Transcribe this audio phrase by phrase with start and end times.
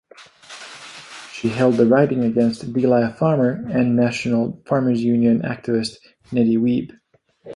[1.31, 5.97] She held the riding against Delisle farmer and National Farmers Union activist
[6.31, 6.97] Nettie Wiebe.